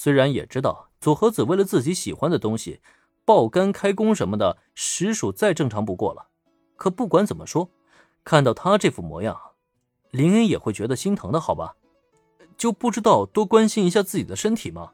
[0.00, 2.80] 虽然也知道佐和子为了自己喜欢的东西，
[3.24, 6.28] 爆肝开工什么的，实属再正常不过了。
[6.76, 7.68] 可不管怎么说，
[8.22, 9.36] 看到他这副模样，
[10.12, 11.74] 林恩也会觉得心疼的，好吧？
[12.56, 14.92] 就不知道多关心一下自己的身体吗？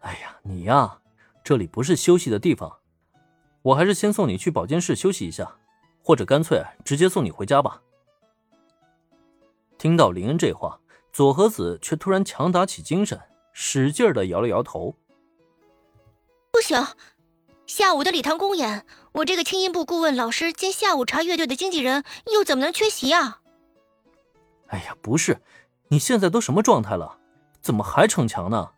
[0.00, 1.00] 哎呀，你呀，
[1.44, 2.78] 这里不是休息的地方，
[3.60, 5.56] 我还是先送你去保健室休息一下，
[6.02, 7.82] 或者干脆直接送你回家吧。
[9.76, 10.80] 听到林恩这话，
[11.12, 13.20] 佐和子却突然强打起精神，
[13.52, 14.96] 使劲的摇了摇头
[16.50, 16.84] ：“不行，
[17.66, 23.40] 下午的礼堂公演，我这个轻音部顾问老师兼下午茶乐队的经纪人，又怎么能缺席啊？”
[24.68, 25.40] 哎呀，不是。
[25.88, 27.18] 你现在都什么状态了？
[27.60, 28.70] 怎么还逞强呢？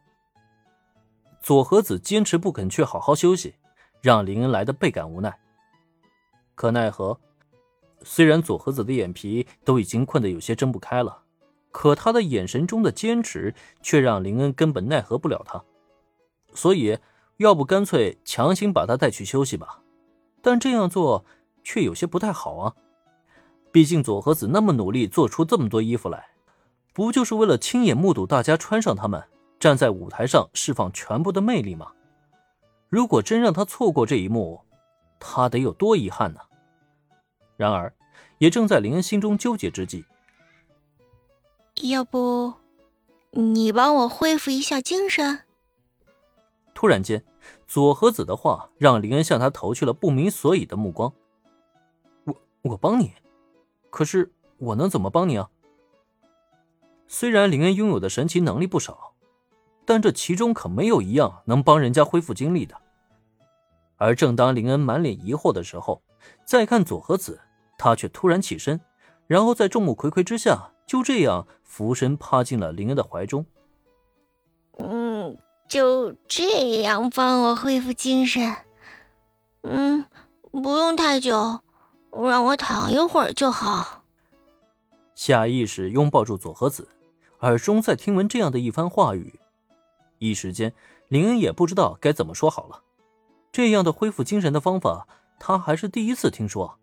[1.41, 3.55] 左和子坚持不肯去好好休息，
[4.01, 5.39] 让林恩来的倍感无奈。
[6.57, 7.21] 可奈何，
[8.03, 11.23] 虽然左和子的眼皮都已经困得有些睁不开了，
[11.75, 13.53] 可他的眼神中的坚持
[13.83, 15.61] 却让林恩根本奈何不了他。
[16.55, 16.97] 所以，
[17.39, 19.81] 要不干脆强行把他带去休息吧？
[20.41, 21.25] 但这样做
[21.65, 22.75] 却有些不太好啊。
[23.73, 26.29] 毕竟佐和子那么努力做出这么多衣服来。
[26.93, 29.21] 不就是为了亲眼目睹大家穿上它们，
[29.59, 31.91] 站在舞台上释放全部的魅力吗？
[32.89, 34.61] 如果真让他错过这一幕，
[35.19, 36.41] 他得有多遗憾呢？
[37.57, 37.93] 然而，
[38.39, 40.05] 也正在林恩心中纠结之际，
[41.83, 42.55] 要不，
[43.33, 45.41] 你帮我恢复一下精神？
[46.73, 47.25] 突然间，
[47.67, 51.13] 佐和子的话让林恩向他投去了不明所以的目光。
[52.25, 53.13] 我我帮你，
[53.91, 55.51] 可是我能怎么帮你啊？
[57.09, 59.15] 虽然林恩拥有的神奇能力不少，
[59.85, 62.77] 但这其中可没有一样能帮人家恢复精力的。
[63.97, 66.03] 而正当林恩满脸疑惑的时候，
[66.45, 67.41] 再看佐和子，
[67.77, 68.81] 他却突然起身，
[69.27, 73.47] 然后在众目睽睽之下，就这样俯身趴进了林恩的怀中。
[74.79, 75.39] 嗯，
[75.69, 78.57] 就这样帮我恢复精神。
[79.63, 80.05] 嗯，
[80.51, 81.61] 不用太久，
[82.11, 84.03] 让我躺一会儿就好。
[85.15, 86.89] 下意识拥抱住佐和子。
[87.41, 89.39] 耳中在听闻这样的一番话语，
[90.19, 90.73] 一时间
[91.09, 92.83] 林恩也不知道该怎么说好了。
[93.53, 95.07] 这样的恢复精神的方法，
[95.39, 96.79] 他还是第一次听说。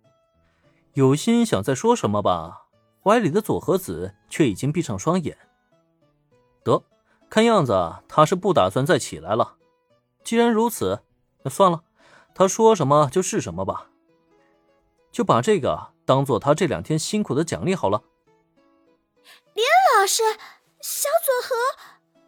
[0.93, 2.60] 有心想再说什么吧，
[3.03, 5.37] 怀里的佐和子却已经闭上双眼。
[6.63, 6.83] 得，
[7.29, 7.73] 看样子
[8.07, 9.57] 他是不打算再起来了。
[10.23, 11.01] 既然如此，
[11.43, 11.83] 那算了，
[12.35, 13.87] 他说什么就是什么吧。
[15.11, 18.03] 就把这个当做他这两天辛苦的奖励好了。
[19.53, 19.65] 林
[19.97, 20.23] 老师，
[20.79, 21.55] 小佐和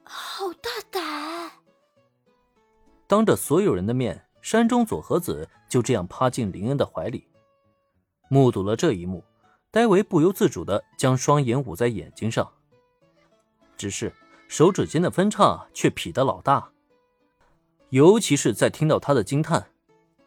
[0.03, 1.51] 好大胆！
[3.07, 7.27] 当着所有人的面，山中佐和子就这样趴进林恩的怀里。
[8.27, 9.23] 目睹了这一幕，
[9.73, 12.47] 戴维不由自主的将双眼捂在眼睛上。
[13.75, 14.13] 只是
[14.47, 16.69] 手指间的分叉却劈得老大。
[17.89, 19.69] 尤其是在听到他的惊叹，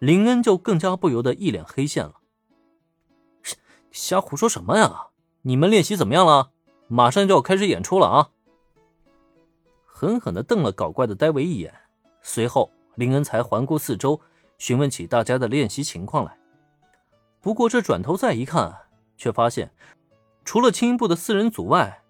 [0.00, 2.16] 林恩就更加不由得一脸黑线了。
[3.92, 5.10] 瞎胡说什么呀？
[5.42, 6.50] 你们练习怎么样了？
[6.88, 8.30] 马上就要开始演出了啊！
[9.84, 11.72] 狠狠的瞪了搞怪的戴维一眼，
[12.20, 14.20] 随后林恩才环顾四周，
[14.58, 16.36] 询问起大家的练习情况来。
[17.40, 18.85] 不过这转头再一看，
[19.16, 19.70] 却发现
[20.44, 22.02] 除了青音部的四人组外，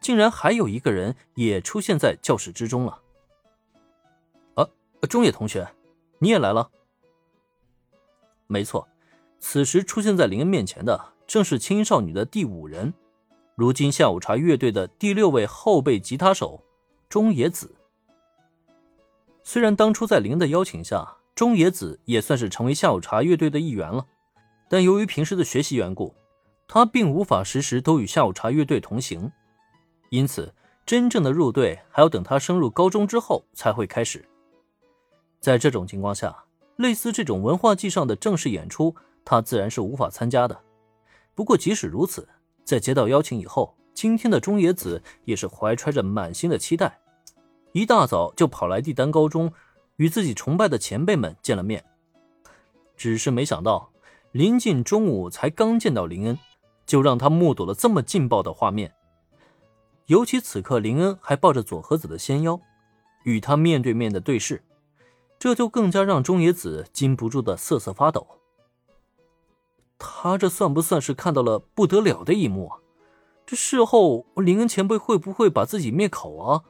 [0.00, 3.00] 竟然还有一个人也出现在教室之中了。
[4.54, 4.68] 啊，
[5.08, 5.68] 中野同学，
[6.18, 6.70] 你也来了？
[8.46, 8.86] 没错，
[9.38, 12.92] 此时出现在林恩面前的正是青音少女的第五人。
[13.54, 16.62] 如今下午茶乐队的第六位后备吉他手
[17.08, 17.74] 中野子，
[19.42, 24.06] 虽然当初在林恩的邀请下，中野子也算是成为下午茶乐队的一员了，
[24.68, 26.14] 但由于平时的学习缘故，
[26.74, 29.30] 他并无法时时都与下午茶乐队同行，
[30.08, 30.54] 因此
[30.86, 34.26] 真正的入队还要等他升入高中之后才会开始。
[35.38, 36.34] 在这种情况下，
[36.76, 40.58] 类似这种文化祭上的正式演出，他自然是无法参加的。
[41.34, 42.26] 不过即使如此，
[42.64, 47.00] 在接到邀请以后，今天的中野子也是怀揣着满心的期待，
[47.72, 49.52] 一大早就跑来帝丹高中，
[49.96, 51.84] 与自己崇拜的前辈们见了面。
[52.96, 53.90] 只是没想到，
[54.30, 56.38] 临近中午才刚见到林恩，
[56.92, 58.92] 就让他目睹了这么劲爆的画面。
[60.08, 62.60] 尤其此刻林恩还抱着佐和子的纤腰，
[63.24, 64.62] 与他面对面的对视，
[65.38, 68.26] 这就更加让中野子禁不住的瑟瑟发抖。
[69.96, 72.76] 他这算不算是看到了不得了的一幕啊？
[73.46, 76.64] 这事后林恩前辈会不会把自己灭口啊？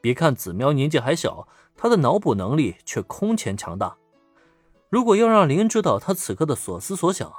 [0.00, 1.46] 别看子喵年纪还小，
[1.76, 3.98] 他的脑补能力却空前强大。
[4.88, 7.30] 如果要让林恩知道他此刻的所思所想，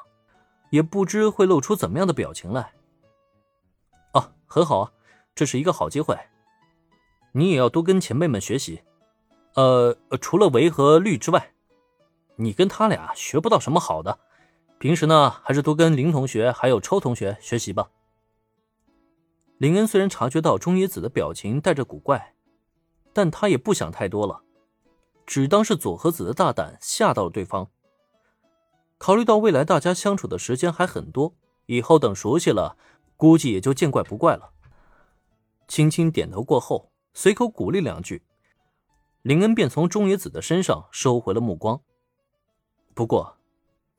[0.75, 2.74] 也不知会露出怎么样的表情来。
[4.12, 4.92] 啊，很好啊，
[5.33, 6.19] 这是一个好机会。
[7.31, 8.81] 你也要多跟前辈们学习。
[9.54, 11.54] 呃，除了维和绿之外，
[12.36, 14.19] 你跟他俩学不到什么好的。
[14.77, 17.89] 平时呢，还是多跟林同学还有抽同学学习吧。
[19.57, 22.36] 林恩虽然察觉到中野子的表情带着古怪，
[23.13, 24.42] 但他也不想太多了，
[25.25, 27.69] 只当是佐和子的大胆吓到了对方。
[28.97, 32.77] 考虑到未来大家相处的时间还很多，以后等熟悉了，
[33.18, 34.51] 估计也就见怪不怪了。
[35.68, 38.24] 轻轻点头过后，随口鼓励两句，
[39.21, 41.81] 林恩便从中野子的身上收回了目光。
[42.94, 43.38] 不过，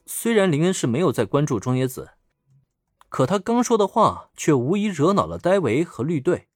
[0.07, 2.11] 虽然林恩是没有在关注中野子。
[3.09, 6.49] 可他刚说的话却无疑惹恼了戴维和绿队。